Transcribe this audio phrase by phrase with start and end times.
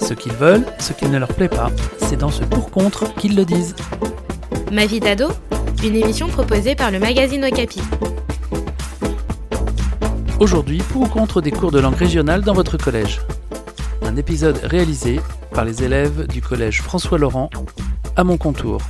[0.00, 3.44] Ce qu'ils veulent, ce qui ne leur plaît pas, c'est dans ce pour-contre qu'ils le
[3.44, 3.74] disent.
[4.72, 5.28] Ma vie d'ado
[5.84, 7.80] Une émission proposée par le magazine Okapi.
[10.40, 13.20] Aujourd'hui, pour ou contre des cours de langue régionale dans votre collège?
[14.02, 15.20] Un épisode réalisé
[15.52, 17.50] par les élèves du collège François Laurent
[18.16, 18.80] à mon contour.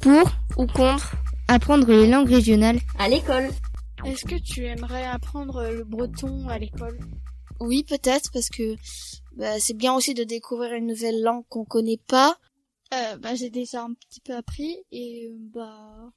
[0.00, 1.12] Pour ou contre
[1.48, 2.78] apprendre les langues régionales?
[2.98, 3.48] À l'école.
[4.04, 6.98] Est-ce que tu aimerais apprendre le breton à l'école?
[7.60, 8.76] Oui, peut-être, parce que
[9.32, 12.38] bah, c'est bien aussi de découvrir une nouvelle langue qu'on connaît pas.
[12.94, 16.10] euh, Bah j'ai déjà un petit peu appris et bah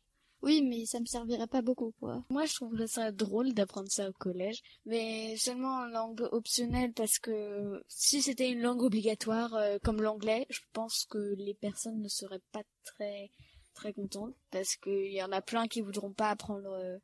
[0.43, 2.23] oui, mais ça me servirait pas beaucoup quoi.
[2.31, 7.19] Moi, je trouverais ça drôle d'apprendre ça au collège, mais seulement en langue optionnelle parce
[7.19, 12.07] que si c'était une langue obligatoire euh, comme l'anglais, je pense que les personnes ne
[12.07, 13.29] seraient pas très
[13.73, 16.97] très contentes parce qu'il y en a plein qui voudront pas apprendre euh,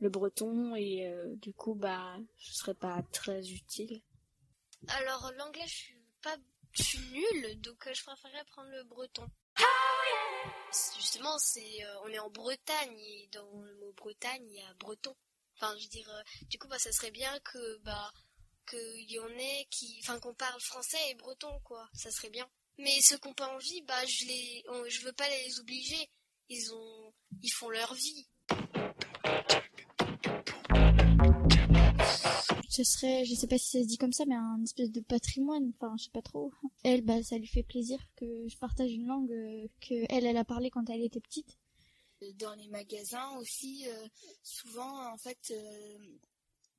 [0.00, 4.02] le breton et euh, du coup bah ce serait pas très utile.
[4.88, 6.36] Alors l'anglais, je suis pas,
[6.72, 9.26] je nulle, donc euh, je préférerais prendre le breton.
[10.96, 14.74] Justement, c'est, euh, on est en Bretagne et dans le mot Bretagne, il y a
[14.74, 15.14] breton.
[15.56, 18.10] Enfin, je veux dire, du coup, bah, ça serait bien que, bah,
[18.68, 21.88] qu'il y en ait qui, enfin, qu'on parle français et breton, quoi.
[21.92, 22.48] Ça serait bien.
[22.78, 26.08] Mais ceux qui n'ont pas envie, bah, je les, on- je veux pas les obliger.
[26.48, 28.26] Ils ont, ils font leur vie.
[32.84, 35.00] Ce serait, je sais pas si ça se dit comme ça, mais un espèce de
[35.00, 35.72] patrimoine.
[35.74, 36.52] Enfin, je sais pas trop.
[36.82, 40.36] Elle, bah, ça lui fait plaisir que je partage une langue euh, que elle, elle
[40.36, 41.58] a parlé quand elle était petite.
[42.34, 44.08] Dans les magasins aussi, euh,
[44.42, 45.98] souvent en fait, euh,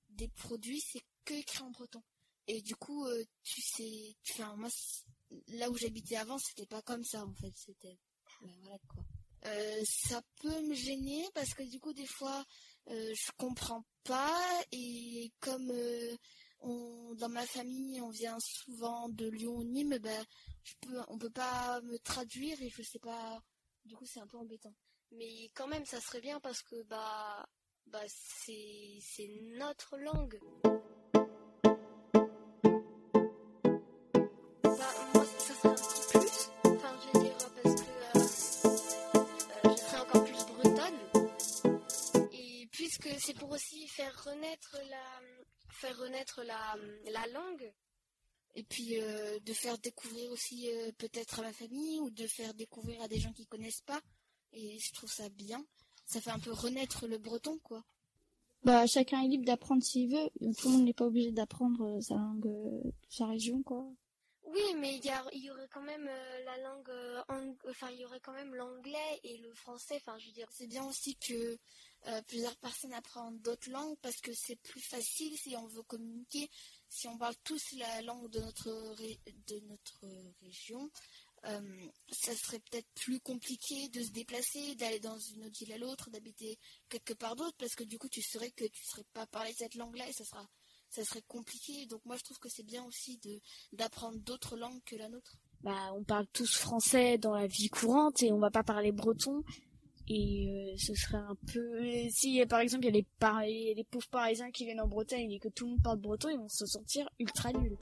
[0.10, 2.04] des produits c'est que écrit en breton.
[2.48, 3.08] Et du coup,
[3.44, 4.70] tu sais, enfin moi,
[5.50, 7.54] là où j'habitais avant, c'était pas comme ça en fait.
[7.56, 7.98] C'était,
[8.88, 9.04] quoi.
[9.46, 12.46] Euh, ça peut me gêner parce que du coup des fois
[12.90, 14.40] euh, je comprends pas
[14.72, 16.16] et comme euh,
[16.60, 20.24] on, dans ma famille on vient souvent de Lyon Nîmes ben
[20.64, 23.42] je peux on peut pas me traduire et je sais pas
[23.84, 24.76] du coup c'est un peu embêtant
[25.12, 27.46] Mais quand même, ça serait bien parce que, bah,
[27.88, 30.40] bah, c'est, c'est notre langue.
[43.42, 45.22] Pour aussi faire renaître la,
[45.74, 46.76] faire renaître la,
[47.12, 47.74] la langue.
[48.56, 52.54] et puis euh, de faire découvrir aussi euh, peut-être à ma famille ou de faire
[52.54, 54.02] découvrir à des gens qui connaissent pas
[54.54, 55.66] et je trouve ça bien
[56.06, 57.84] ça fait un peu renaître le breton quoi
[58.64, 60.30] Bah, chacun est libre d'apprendre s'il veut.
[60.58, 62.48] Tout le monde n'est pas obligé d'apprendre euh, sa langue
[63.10, 63.84] sa région, quoi.
[64.54, 67.22] Oui, mais il y, y aurait quand même euh, la langue, euh,
[67.70, 69.96] enfin, il y aurait quand même l'anglais et le français.
[69.96, 71.58] Enfin, je veux dire, c'est bien aussi que
[72.08, 76.50] euh, plusieurs personnes apprennent d'autres langues parce que c'est plus facile si on veut communiquer
[76.90, 78.96] si on parle tous la langue de notre
[79.48, 80.00] de notre
[80.42, 80.90] région
[81.44, 86.10] ça serait peut-être plus compliqué de se déplacer, d'aller dans une autre ville à l'autre,
[86.12, 89.26] d'habiter quelque part d'autre, parce que du coup tu saurais que tu ne saurais pas
[89.28, 90.48] parler cette langue-là et ça sera
[90.92, 91.86] ça serait compliqué.
[91.88, 93.40] Donc moi je trouve que c'est bien aussi de
[93.74, 95.38] d'apprendre d'autres langues que la nôtre.
[95.64, 99.44] Bah, on parle tous français dans la vie courante et on va pas parler breton.
[100.08, 101.80] Et euh, ce serait un peu...
[102.10, 105.48] Si, par exemple, il y a les, pauvres Parisiens qui viennent en Bretagne et que
[105.48, 107.78] tout le monde parle breton, ils vont se sentir ultra nuls.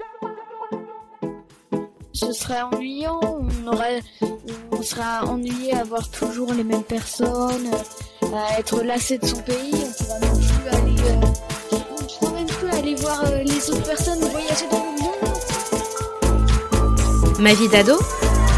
[2.14, 4.02] Ce serait ennuyant, on aurait,
[4.72, 7.72] on serait ennuyé à voir toujours les mêmes personnes,
[8.34, 10.49] à être lassé de son pays, on pourra
[12.95, 15.16] voir euh, les autres personnes voyager dans le monde.
[17.39, 18.00] Ma vie d'ado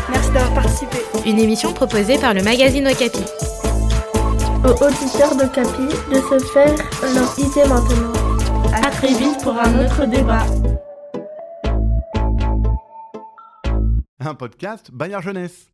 [0.10, 0.98] Merci d'avoir participé.
[1.26, 3.24] Une émission proposée par le magazine Okapi.
[4.64, 6.76] Aux auditeurs de Capi de se faire
[7.14, 8.14] leur idée maintenant.
[8.74, 10.46] À très vite pour un autre débat.
[14.20, 15.71] Un podcast Bayard Jeunesse.